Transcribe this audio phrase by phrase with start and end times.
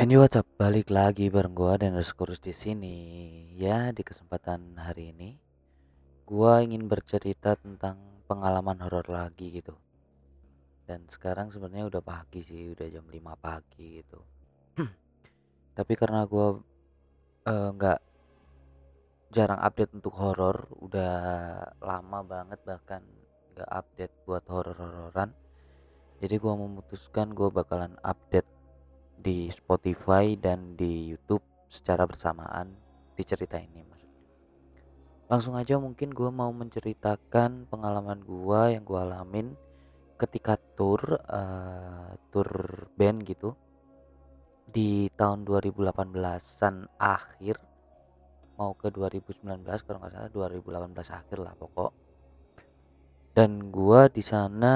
[0.00, 2.96] Ini WhatsApp balik lagi bareng gua dan Kurus di sini.
[3.60, 5.36] Ya, di kesempatan hari ini
[6.24, 9.76] gua ingin bercerita tentang pengalaman horor lagi gitu.
[10.88, 14.24] Dan sekarang sebenarnya udah pagi sih, udah jam 5 pagi gitu.
[15.76, 16.56] Tapi karena gua
[17.44, 18.00] eh, nggak
[19.36, 21.12] jarang update untuk horor, udah
[21.76, 23.04] lama banget bahkan
[23.52, 25.36] nggak update buat horor-hororan.
[26.24, 28.59] Jadi gua memutuskan gua bakalan update
[29.20, 32.72] di Spotify dan di YouTube secara bersamaan
[33.14, 34.24] di cerita ini maksudnya.
[35.30, 39.54] Langsung aja mungkin gue mau menceritakan pengalaman gue yang gue alamin
[40.20, 42.50] ketika tour uh, tour
[42.96, 43.56] band gitu
[44.70, 47.56] di tahun 2018an akhir
[48.60, 51.92] mau ke 2019 kalau nggak salah 2018 akhir lah pokok
[53.32, 54.74] dan gua di sana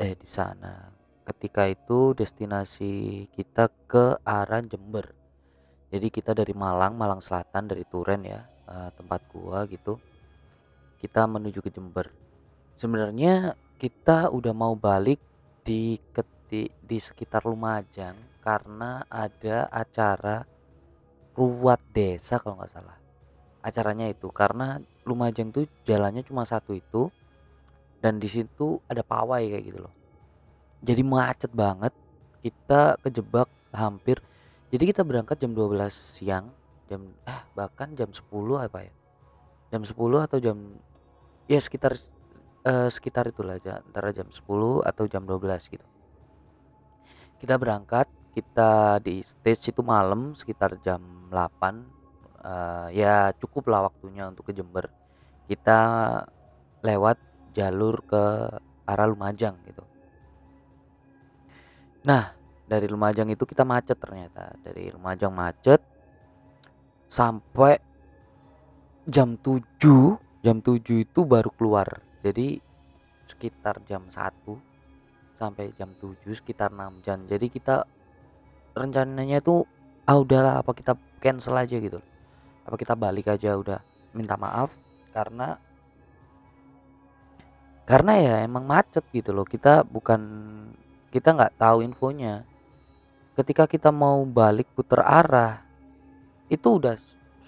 [0.00, 0.88] eh di sana
[1.22, 5.14] ketika itu destinasi kita ke arah Jember.
[5.92, 10.00] Jadi kita dari Malang Malang Selatan dari Turen ya uh, tempat gua gitu
[10.98, 12.10] kita menuju ke Jember.
[12.78, 15.18] Sebenarnya kita udah mau balik
[15.66, 20.42] di keti, di sekitar Lumajang karena ada acara
[21.34, 22.98] ruat desa kalau nggak salah.
[23.62, 27.10] Acaranya itu karena Lumajang tuh jalannya cuma satu itu
[28.02, 30.01] dan di situ ada pawai kayak gitu loh
[30.82, 31.94] jadi macet banget.
[32.42, 34.18] Kita kejebak hampir
[34.72, 36.48] jadi kita berangkat jam 12 siang
[36.88, 38.24] jam eh bahkan jam 10
[38.56, 38.92] apa ya?
[39.68, 39.92] Jam 10
[40.24, 40.56] atau jam
[41.44, 42.00] ya sekitar
[42.64, 44.40] eh, sekitar itulah aja antara jam 10
[44.80, 45.86] atau jam 12 gitu.
[47.36, 51.36] Kita berangkat kita di stage itu malam sekitar jam 8
[52.40, 54.88] eh, ya cukup lah waktunya untuk ke Jember.
[55.52, 55.80] Kita
[56.80, 57.20] lewat
[57.52, 58.24] jalur ke
[58.88, 59.91] arah Lumajang gitu
[62.02, 62.34] Nah,
[62.66, 64.54] dari Lumajang itu kita macet ternyata.
[64.58, 65.78] Dari Lumajang macet
[67.06, 67.78] sampai
[69.06, 69.62] jam 7,
[70.42, 72.02] jam 7 itu baru keluar.
[72.22, 72.58] Jadi
[73.30, 74.58] sekitar jam 1
[75.38, 77.22] sampai jam 7 sekitar 6 jam.
[77.26, 77.86] Jadi kita
[78.74, 79.66] rencananya itu
[80.06, 82.02] ah udahlah apa kita cancel aja gitu.
[82.66, 83.78] Apa kita balik aja udah
[84.14, 84.74] minta maaf
[85.14, 85.58] karena
[87.82, 89.46] karena ya emang macet gitu loh.
[89.46, 90.20] Kita bukan
[91.12, 92.42] kita nggak tahu infonya.
[93.36, 95.60] Ketika kita mau balik putar arah
[96.48, 96.96] itu udah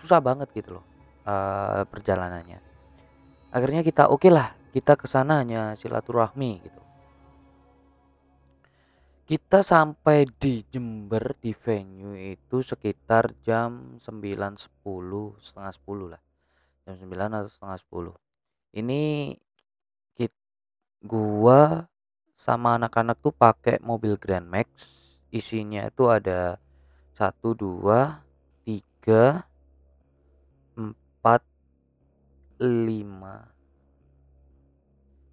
[0.01, 0.85] susah banget gitu loh
[1.25, 2.61] uh, perjalanannya.
[3.53, 6.81] Akhirnya kita oke okay lah kita ke sana hanya silaturahmi gitu.
[9.25, 14.69] Kita sampai di Jember di venue itu sekitar jam 9.10
[15.41, 16.21] setengah 10 lah.
[16.85, 18.25] Jam 9 atau setengah 10
[18.75, 19.33] ini
[20.19, 20.35] kita,
[21.07, 21.87] gua
[22.45, 24.69] sama anak-anak tuh pakai mobil Grand Max.
[25.33, 26.61] Isinya itu ada
[27.17, 28.21] satu dua
[28.69, 29.49] tiga
[30.77, 31.41] empat
[32.61, 33.49] lima.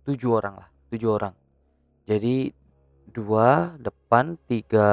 [0.08, 1.36] Tujuh orang lah tujuh orang.
[2.08, 2.48] Jadi
[3.12, 4.88] dua depan tiga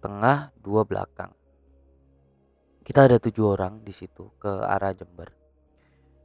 [0.00, 1.36] tengah dua belakang.
[2.80, 5.28] Kita ada tujuh orang di situ ke arah Jember.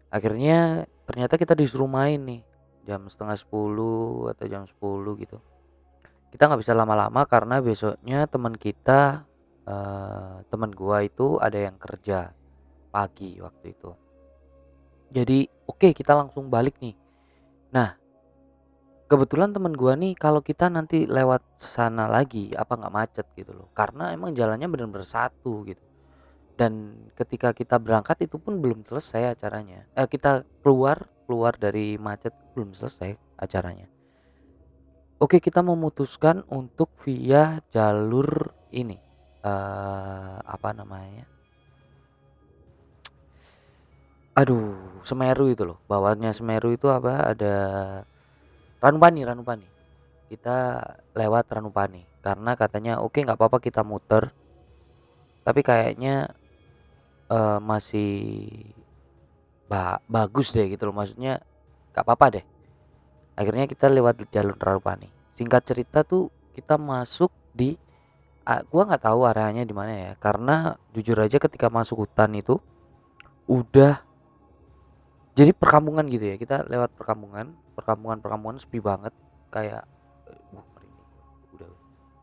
[0.08, 2.55] Akhirnya ternyata kita disuruh main nih
[2.86, 5.42] jam setengah sepuluh atau jam sepuluh gitu.
[6.30, 9.26] Kita nggak bisa lama-lama karena besoknya teman kita
[9.66, 12.32] uh, teman gua itu ada yang kerja
[12.94, 13.92] pagi waktu itu.
[15.10, 16.94] Jadi oke okay, kita langsung balik nih.
[17.74, 17.98] Nah
[19.10, 23.68] kebetulan teman gua nih kalau kita nanti lewat sana lagi apa nggak macet gitu loh.
[23.74, 25.82] Karena emang jalannya benar-benar satu gitu.
[26.56, 29.88] Dan ketika kita berangkat itu pun belum selesai acaranya.
[29.92, 33.90] Eh, kita keluar keluar dari macet belum selesai acaranya.
[35.20, 39.02] Oke kita memutuskan untuk via jalur ini.
[39.46, 41.26] Uh, apa namanya?
[44.36, 45.80] Aduh Semeru itu loh.
[45.88, 47.32] Bawahnya Semeru itu apa?
[47.32, 47.56] Ada
[48.84, 49.68] Ranupani Ranupani.
[50.28, 50.82] Kita
[51.16, 54.34] lewat Ranupani karena katanya oke nggak apa-apa kita muter.
[55.46, 56.34] Tapi kayaknya
[57.30, 58.66] uh, masih
[59.66, 61.42] ba bagus deh gitu loh maksudnya
[61.96, 62.46] gak apa-apa deh.
[63.36, 67.76] Akhirnya kita lewat jalur Ranupani singkat cerita tuh kita masuk di
[68.48, 72.56] uh, gua nggak tahu arahnya di mana ya karena jujur aja ketika masuk hutan itu
[73.46, 74.00] udah
[75.36, 76.36] jadi perkampungan gitu ya.
[76.40, 79.12] Kita lewat perkampungan perkampungan perkampungan sepi banget
[79.52, 79.84] kayak
[80.56, 80.64] uh,
[81.60, 81.70] udah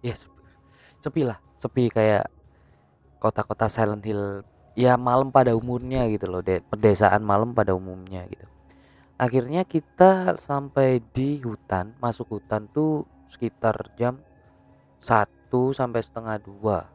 [0.00, 0.16] ya
[1.04, 2.32] sepi lah sepi kayak
[3.20, 8.46] kota-kota Silent Hill ya malam pada umumnya gitu loh de pedesaan malam pada umumnya gitu.
[9.20, 14.18] Akhirnya kita sampai di hutan masuk hutan tuh sekitar jam
[14.98, 16.90] satu sampai setengah dua.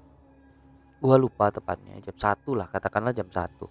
[0.97, 3.69] Gua lupa tepatnya jam satu lah katakanlah jam satu.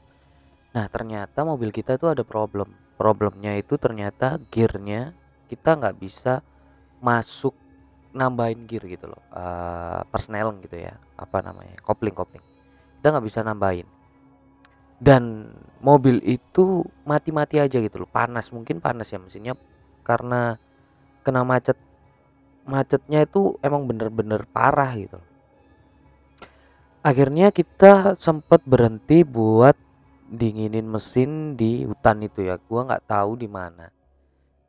[0.72, 2.70] Nah ternyata mobil kita itu ada problem.
[2.96, 5.12] Problemnya itu ternyata gearnya
[5.52, 6.40] kita nggak bisa
[7.02, 7.52] masuk
[8.16, 12.42] nambahin gear gitu loh uh, persneling gitu ya apa namanya kopling kopling
[12.98, 13.84] kita nggak bisa nambahin
[14.98, 15.52] dan
[15.84, 18.10] mobil itu mati-mati aja gitu loh.
[18.10, 19.54] Panas mungkin panas ya mesinnya.
[20.02, 20.56] Karena
[21.24, 21.76] kena macet.
[22.66, 25.22] Macetnya itu emang bener-bener parah gitu
[27.06, 29.78] akhirnya kita sempat berhenti buat
[30.26, 32.58] dinginin mesin di hutan itu ya.
[32.58, 33.86] Gua nggak tahu di mana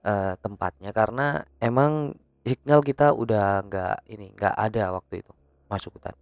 [0.05, 0.93] uh, tempatnya.
[0.93, 2.13] Karena emang
[2.45, 5.33] signal kita udah nggak ini nggak ada waktu itu
[5.65, 6.13] masuk hutan.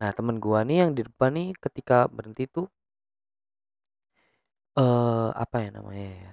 [0.00, 2.72] Nah temen gua nih yang di depan nih ketika berhenti tuh
[4.78, 6.32] uh, apa ya namanya ya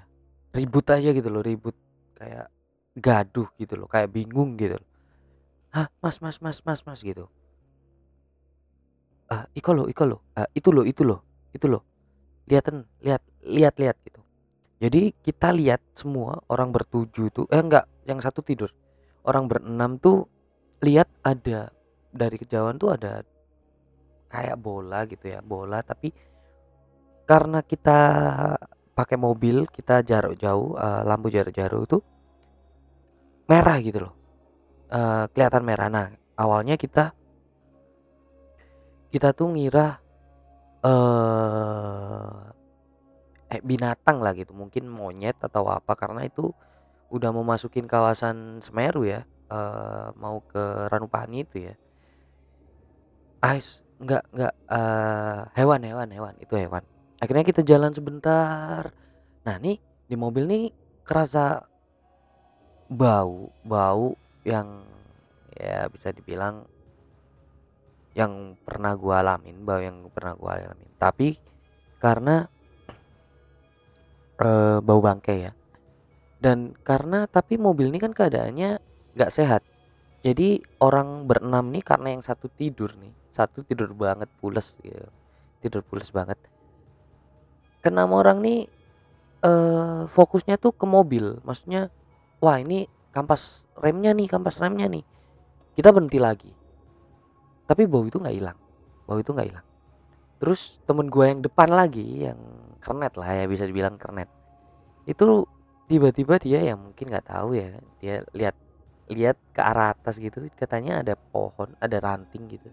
[0.52, 1.76] ribut aja gitu loh ribut
[2.18, 2.52] kayak
[2.98, 4.90] gaduh gitu loh kayak bingung gitu loh.
[5.72, 7.32] Hah mas mas mas mas mas gitu.
[9.32, 11.24] Ah iko lo iko lo ah, itu lo itu lo
[11.56, 11.88] itu lo
[12.52, 14.20] lihatan lihat lihat lihat gitu.
[14.82, 18.74] Jadi kita lihat semua orang bertujuh tuh eh enggak yang satu tidur.
[19.24, 20.28] Orang berenam tuh
[20.84, 21.72] lihat ada
[22.12, 23.24] dari kejauhan tuh ada
[24.28, 26.12] kayak bola gitu ya bola tapi
[27.32, 28.00] karena kita
[28.92, 32.04] pakai mobil kita jarak jauh uh, lampu jarak jauh itu
[33.48, 34.14] merah gitu loh.
[34.92, 35.88] Uh, kelihatan merah.
[35.88, 37.16] Nah awalnya kita
[39.16, 40.04] kita tuh ngira
[40.84, 42.52] uh,
[43.48, 44.52] eh binatang lah gitu.
[44.52, 45.96] Mungkin monyet atau apa.
[45.96, 46.52] Karena itu
[47.16, 49.24] udah mau masukin kawasan Semeru ya.
[49.48, 51.80] Uh, mau ke Ranupani itu ya.
[53.40, 56.36] Ais enggak enggak uh, hewan hewan hewan.
[56.44, 56.84] Itu hewan
[57.22, 58.90] akhirnya kita jalan sebentar.
[59.46, 59.78] Nah nih
[60.10, 60.66] di mobil nih
[61.06, 61.62] kerasa
[62.90, 64.84] bau bau yang
[65.56, 66.66] ya bisa dibilang
[68.12, 70.90] yang pernah gua alamin bau yang pernah gua alamin.
[70.98, 71.38] Tapi
[72.02, 72.50] karena
[74.42, 75.54] uh, bau bangkai ya.
[76.42, 78.82] Dan karena tapi mobil ini kan keadaannya
[79.14, 79.62] nggak sehat.
[80.26, 85.08] Jadi orang berenam nih karena yang satu tidur nih satu tidur banget pules ya
[85.64, 86.36] tidur pules banget
[87.82, 88.70] keenam orang nih
[89.44, 91.42] uh, fokusnya tuh ke mobil.
[91.44, 91.90] Maksudnya
[92.40, 95.04] wah ini kampas remnya nih kampas remnya nih.
[95.76, 96.52] Kita berhenti lagi.
[97.66, 98.58] Tapi bau itu nggak hilang.
[99.10, 99.66] Bau itu nggak hilang.
[100.42, 102.40] Terus temen gue yang depan lagi yang
[102.82, 104.30] kernet lah ya bisa dibilang kernet.
[105.06, 105.46] Itu
[105.90, 108.56] tiba-tiba dia yang mungkin nggak tahu ya dia lihat
[109.12, 110.46] lihat ke arah atas gitu.
[110.54, 112.70] Katanya ada pohon ada ranting gitu.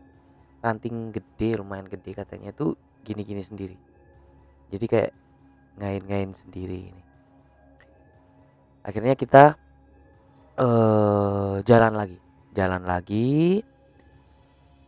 [0.60, 2.50] Ranting gede lumayan gede katanya.
[2.52, 2.74] Tuh
[3.04, 3.87] gini-gini sendiri
[4.68, 5.12] jadi kayak
[5.78, 7.02] ngain-ngain sendiri ini.
[8.84, 9.56] Akhirnya kita
[10.58, 12.18] uh, jalan lagi
[12.52, 13.62] jalan lagi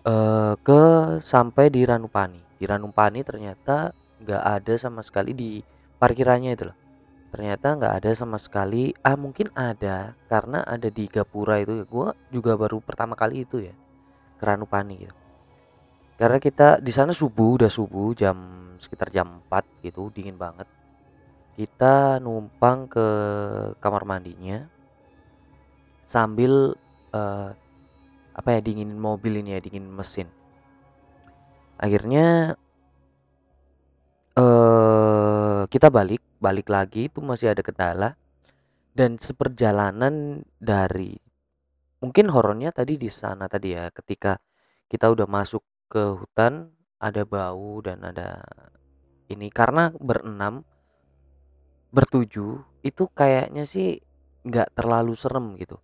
[0.05, 0.82] uh, ke
[1.23, 2.41] sampai di Ranupani.
[2.59, 5.50] Di Ranupani ternyata nggak ada sama sekali di
[5.97, 6.79] parkirannya itu loh.
[7.31, 11.79] Ternyata nggak ada sama sekali ah mungkin ada karena ada di Gapura itu.
[11.79, 13.75] Ya gue juga baru pertama kali itu ya
[14.37, 15.15] ke Ranupani gitu.
[16.21, 18.37] Karena kita di sana subuh udah subuh jam
[18.81, 20.67] sekitar jam 4 gitu dingin banget.
[21.55, 23.06] Kita numpang ke
[23.79, 24.65] kamar mandinya
[26.09, 26.75] sambil
[27.12, 27.50] uh,
[28.35, 30.26] apa ya dinginin mobil ini ya dingin mesin.
[31.76, 32.57] Akhirnya
[34.35, 38.16] uh, kita balik balik lagi itu masih ada kendala
[38.97, 41.14] dan seperjalanan dari
[42.00, 44.40] mungkin horornya tadi di sana tadi ya ketika
[44.88, 48.45] kita udah masuk ke hutan ada bau dan ada
[49.33, 49.49] ini.
[49.49, 50.62] Karena berenam
[51.90, 53.99] bertujuh itu kayaknya sih
[54.47, 55.80] nggak terlalu serem gitu.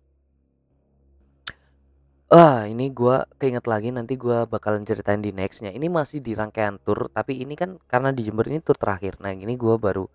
[2.27, 5.71] Ah ini gua keinget lagi nanti gua bakalan ceritain di nextnya.
[5.71, 9.19] Ini masih di rangkaian tour tapi ini kan karena di Jember ini tour terakhir.
[9.23, 10.05] Nah ini gua baru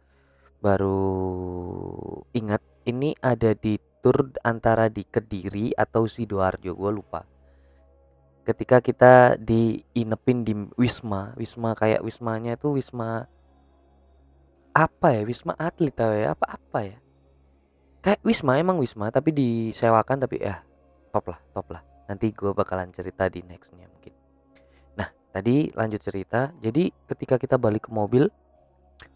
[0.61, 1.01] baru
[2.37, 7.32] ingat ini ada di tour antara di Kediri atau Sidoarjo gua lupa
[8.43, 13.31] ketika kita diinepin di wisma wisma kayak wismanya itu wisma
[14.73, 15.23] apa ya?
[15.29, 16.33] Wisma atlet ya?
[16.33, 16.97] Apa apa ya?
[18.03, 20.65] Kayak wisma emang wisma tapi disewakan tapi ya
[21.15, 21.83] top lah top lah.
[22.11, 24.13] Nanti gue bakalan cerita di nextnya mungkin.
[24.99, 26.51] Nah tadi lanjut cerita.
[26.59, 28.27] Jadi ketika kita balik ke mobil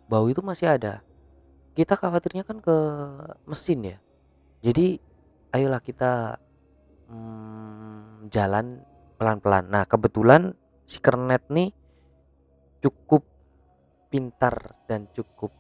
[0.06, 1.02] bau itu masih ada.
[1.75, 2.76] Kita khawatirnya kan ke
[3.45, 3.99] mesin ya.
[4.62, 4.97] Jadi
[5.52, 6.38] ayolah kita
[7.11, 8.80] hmm, jalan
[9.17, 9.65] pelan-pelan.
[9.69, 10.55] Nah, kebetulan
[10.87, 11.73] si Kernet nih
[12.85, 13.25] cukup
[14.13, 15.51] pintar dan cukup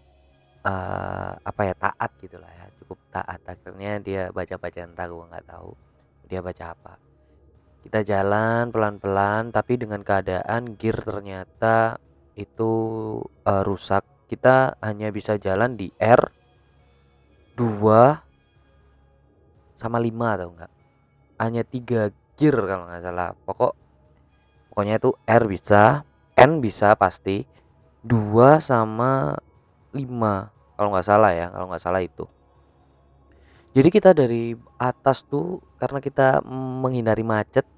[0.62, 3.40] uh, apa ya taat gitulah ya, cukup taat.
[3.48, 5.72] Akhirnya dia baca-baca entah gue nggak tahu
[6.26, 6.98] dia baca apa.
[7.86, 12.02] kita jalan pelan-pelan tapi dengan keadaan gear ternyata
[12.34, 12.74] itu
[13.46, 16.18] uh, rusak kita hanya bisa jalan di R
[17.54, 20.72] 2 sama 5 atau enggak
[21.38, 23.32] hanya tiga gear kalau nggak salah.
[23.34, 23.72] Pokok
[24.72, 26.04] pokoknya itu R bisa
[26.36, 27.48] N bisa pasti
[28.04, 29.34] 2 sama
[29.96, 32.24] 5 kalau nggak salah ya kalau nggak salah itu.
[33.76, 36.40] Jadi kita dari atas tuh karena kita
[36.80, 37.68] menghindari macet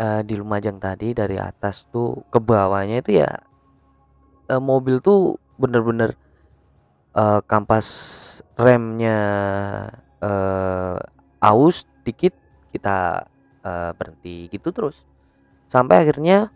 [0.00, 3.32] uh, di Lumajang tadi dari atas tuh ke bawahnya itu ya
[4.48, 6.16] uh, mobil tuh bener-bener
[7.16, 7.88] uh, kampas
[8.56, 9.18] remnya
[10.24, 10.98] uh,
[11.40, 12.34] aus dikit
[12.82, 13.30] kita
[13.62, 14.98] uh, berhenti gitu terus.
[15.70, 16.50] Sampai akhirnya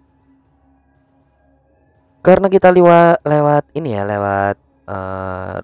[2.18, 4.58] karena kita lewat lewat ini ya lewat
[4.90, 5.62] uh,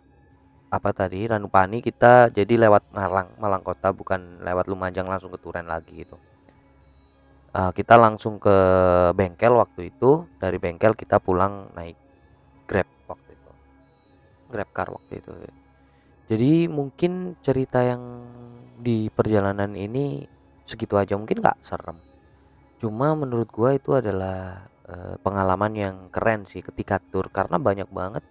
[0.71, 5.67] apa tadi Ranupani kita jadi lewat Malang Malang kota bukan lewat Lumajang langsung ke Turen
[5.67, 6.15] lagi gitu.
[7.51, 8.55] Uh, kita langsung ke
[9.19, 11.99] bengkel waktu itu dari bengkel kita pulang naik
[12.71, 13.51] grab waktu itu.
[14.47, 15.31] Grab car waktu itu.
[16.31, 18.23] Jadi mungkin cerita yang
[18.79, 20.25] di perjalanan ini
[20.73, 22.01] segitu aja mungkin nggak serem.
[22.81, 28.25] Cuma menurut gua itu adalah uh, pengalaman yang keren sih ketika tur karena banyak banget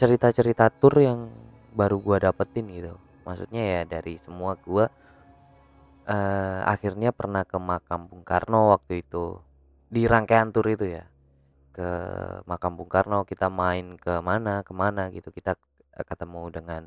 [0.00, 1.28] cerita-cerita tur yang
[1.76, 2.96] baru gua dapetin gitu.
[3.28, 4.88] Maksudnya ya dari semua gua
[6.08, 9.36] uh, akhirnya pernah ke makam Bung Karno waktu itu.
[9.88, 11.04] Di rangkaian tur itu ya
[11.76, 11.88] ke
[12.48, 15.54] makam Bung Karno kita main ke mana ke mana gitu kita
[15.94, 16.82] ketemu dengan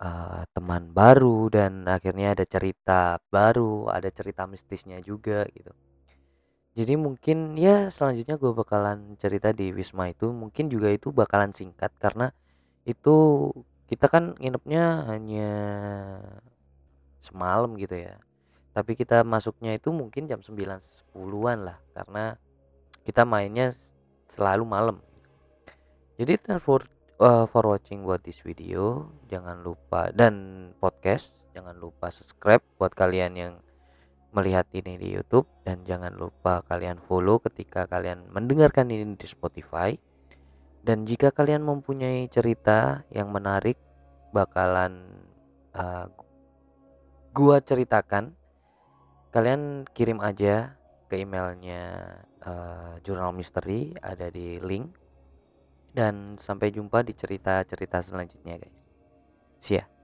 [0.00, 5.70] uh, teman baru dan akhirnya ada cerita baru ada cerita mistisnya juga gitu.
[6.74, 11.92] Jadi mungkin ya selanjutnya gue bakalan cerita di Wisma itu mungkin juga itu bakalan singkat
[12.00, 12.32] karena
[12.88, 13.50] itu
[13.90, 15.50] kita kan nginepnya hanya
[17.20, 18.16] semalam gitu ya.
[18.70, 20.56] Tapi kita masuknya itu mungkin jam 9
[21.12, 22.38] 10-an lah karena
[23.02, 23.74] kita mainnya
[24.30, 24.96] selalu malam.
[26.16, 26.86] Jadi thanks for
[27.20, 29.12] uh, for watching buat this video.
[29.28, 33.54] Jangan lupa dan podcast jangan lupa subscribe buat kalian yang
[34.32, 35.46] melihat ini di YouTube.
[35.62, 39.94] Dan jangan lupa kalian follow ketika kalian mendengarkan ini di Spotify.
[40.80, 43.76] Dan jika kalian mempunyai cerita yang menarik
[44.32, 45.04] bakalan
[45.76, 46.08] uh,
[47.36, 48.32] gua ceritakan
[49.30, 50.72] kalian kirim aja
[51.12, 53.92] ke emailnya uh, jurnal misteri.
[54.00, 54.99] Ada di link
[55.90, 58.78] dan sampai jumpa di cerita-cerita selanjutnya guys.
[59.60, 59.99] See ya